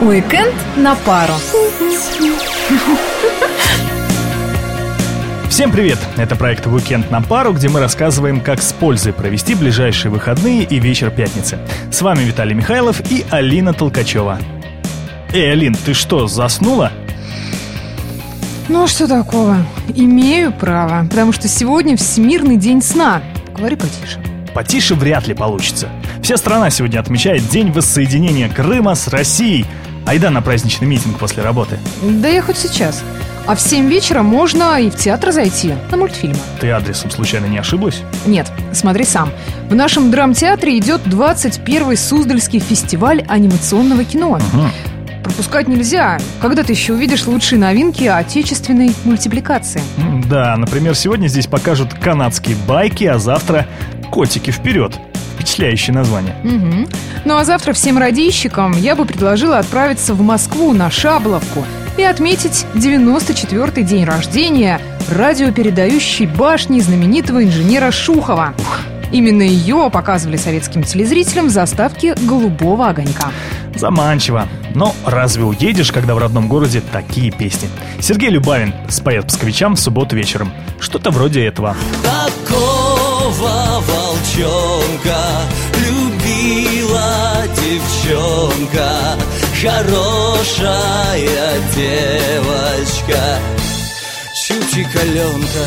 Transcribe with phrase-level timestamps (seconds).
[0.00, 1.34] Уикенд на пару.
[5.48, 5.98] Всем привет!
[6.16, 10.78] Это проект «Уикенд на пару», где мы рассказываем, как с пользой провести ближайшие выходные и
[10.78, 11.58] вечер пятницы.
[11.90, 14.38] С вами Виталий Михайлов и Алина Толкачева.
[15.32, 16.92] Эй, Алин, ты что, заснула?
[18.68, 19.56] Ну, что такого?
[19.94, 23.22] Имею право, потому что сегодня Всемирный день сна.
[23.56, 24.20] Говори потише.
[24.58, 25.88] Потише вряд ли получится.
[26.20, 29.64] Вся страна сегодня отмечает День воссоединения Крыма с Россией.
[30.04, 31.78] Айда на праздничный митинг после работы.
[32.02, 33.04] Да я хоть сейчас.
[33.46, 36.40] А в 7 вечера можно и в театр зайти на мультфильмы.
[36.60, 38.02] Ты адресом случайно не ошиблась?
[38.26, 39.30] Нет, смотри сам.
[39.70, 44.40] В нашем драмтеатре идет 21-й Суздальский фестиваль анимационного кино.
[44.52, 45.22] Угу.
[45.22, 46.18] Пропускать нельзя.
[46.40, 49.82] Когда ты еще увидишь лучшие новинки отечественной мультипликации?
[50.28, 53.68] Да, например, сегодня здесь покажут канадские байки, а завтра
[54.10, 54.98] «Котики вперед».
[55.34, 56.34] Впечатляющее название.
[56.42, 56.88] Угу.
[57.24, 61.64] Ну а завтра всем радищикам я бы предложила отправиться в Москву на Шабловку
[61.96, 68.54] и отметить 94-й день рождения радиопередающей башни знаменитого инженера Шухова.
[69.10, 73.30] Именно ее показывали советским телезрителям в заставке «Голубого огонька».
[73.74, 74.48] Заманчиво.
[74.74, 77.68] Но разве уедешь, когда в родном городе такие песни?
[78.00, 80.52] Сергей Любавин споет псковичам в субботу вечером.
[80.78, 81.76] Что-то вроде этого.
[83.28, 85.18] Такого волчонка
[85.76, 88.88] любила девчонка,
[89.60, 91.28] хорошая
[91.76, 93.38] девочка,
[94.34, 95.66] чучикаленка.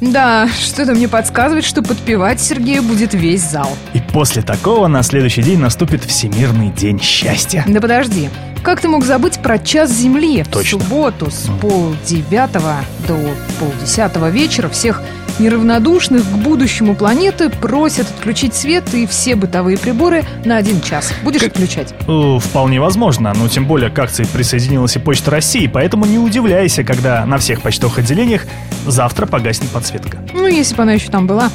[0.00, 3.68] Да, что-то мне подсказывает, что подпевать Сергею будет весь зал.
[3.92, 7.64] И после такого на следующий день наступит Всемирный день счастья.
[7.68, 8.30] Да подожди,
[8.66, 10.44] как ты мог забыть про час земли?
[10.50, 10.80] Точно.
[10.80, 12.74] В субботу с полдевятого
[13.06, 13.16] до
[13.60, 15.00] полдесятого вечера всех
[15.38, 21.12] неравнодушных к будущему планеты просят отключить свет и все бытовые приборы на один час.
[21.22, 21.94] Будешь Как- отключать?
[22.08, 26.82] Э, Вполне возможно, но тем более к акции присоединилась и Почта России, поэтому не удивляйся,
[26.82, 28.42] когда на всех почтовых отделениях
[28.84, 30.18] завтра погаснет подсветка.
[30.34, 31.50] Ну, если бы она еще там была.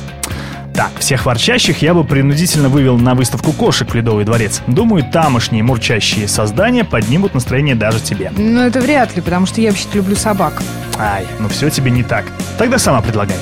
[0.74, 4.62] Так, всех ворчащих я бы принудительно вывел на выставку кошек в Ледовый дворец.
[4.68, 8.32] Думаю, тамошние мурчащие создания поднимут настроение даже тебе.
[8.38, 10.62] Но это вряд ли, потому что я вообще-то люблю собак.
[10.98, 12.26] Ай, ну все тебе не так.
[12.58, 13.38] Тогда сама предлагай.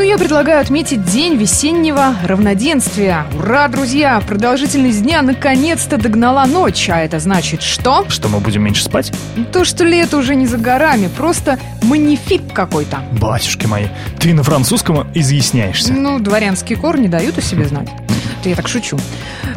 [0.00, 3.26] Ну, я предлагаю отметить день весеннего равноденствия.
[3.38, 4.18] Ура, друзья!
[4.26, 6.88] Продолжительность дня наконец-то догнала ночь.
[6.88, 8.06] А это значит что?
[8.08, 9.12] Что мы будем меньше спать?
[9.52, 13.00] То, что лето уже не за горами, просто манифик какой-то.
[13.12, 15.92] Батюшки мои, ты на французском изъясняешься.
[15.92, 17.90] Ну, дворянские корни дают о себе знать.
[18.40, 18.98] Это я так шучу.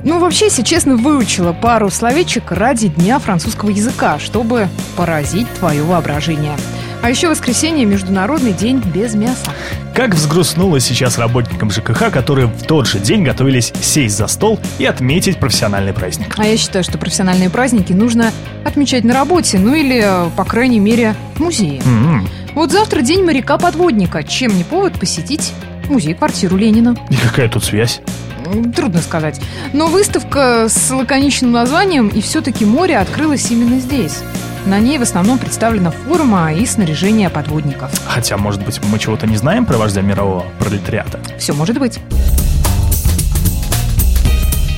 [0.04, 4.68] Ну, вообще, если честно, выучила пару словечек ради Дня французского языка, чтобы
[4.98, 6.58] поразить твое воображение.
[7.04, 9.52] А еще воскресенье– Международный день без мяса.
[9.94, 14.86] Как взгрустнуло сейчас работникам ЖКХ, которые в тот же день готовились сесть за стол и
[14.86, 16.34] отметить профессиональный праздник.
[16.38, 18.32] А я считаю, что профессиональные праздники нужно
[18.64, 21.82] отмечать на работе, ну или, э, по крайней мере, в музее.
[21.86, 22.26] М-м.
[22.56, 24.24] Вот завтра день моряка-подводника.
[24.24, 25.52] Чем не повод посетить
[25.90, 26.96] музей-квартиру Ленина?
[27.10, 28.00] И какая тут связь?
[28.78, 29.42] Трудно сказать.
[29.74, 34.20] Но выставка с лаконичным названием «И все-таки море» открылась именно здесь.
[34.66, 37.92] На ней в основном представлена форма и снаряжение подводников.
[38.08, 41.20] Хотя, может быть, мы чего-то не знаем про вождя мирового пролетариата?
[41.38, 42.00] Все может быть.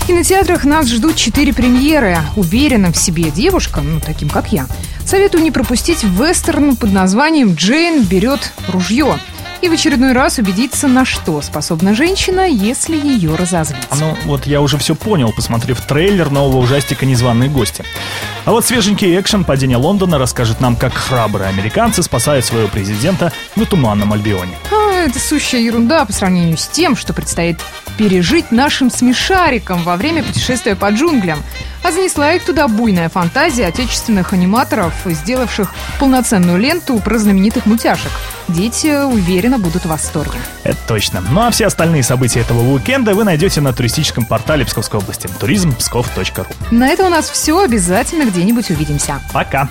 [0.02, 2.18] В кинотеатрах нас ждут четыре премьеры.
[2.36, 4.66] Уверенным в себе девушкам, ну, таким как я,
[5.06, 9.20] советую не пропустить вестерн под названием «Джейн берет ружье»
[9.62, 13.82] и в очередной раз убедиться, на что способна женщина, если ее разозлить.
[14.00, 17.84] Ну, вот я уже все понял, посмотрев трейлер нового ужастика «Незваные гости».
[18.46, 23.66] А вот свеженький экшен «Падение Лондона» расскажет нам, как храбрые американцы спасают своего президента на
[23.66, 24.56] Туманном Альбионе.
[24.72, 27.58] А, это сущая ерунда по сравнению с тем, что предстоит
[27.98, 31.42] пережить нашим смешарикам во время путешествия по джунглям.
[31.84, 38.12] А занесла их туда буйная фантазия отечественных аниматоров, сделавших полноценную ленту про знаменитых мультяшек.
[38.48, 40.40] Дети, уверенно, будут в восторге.
[40.64, 41.24] Это точно.
[41.30, 46.46] Ну а все остальные события этого уикенда вы найдете на туристическом портале Псковской области туризм.псков.ру.
[46.72, 47.60] На этом у нас все.
[47.60, 49.22] Обязательно где-нибудь увидимся.
[49.32, 49.70] Пока!